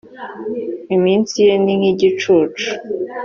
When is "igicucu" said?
1.91-2.67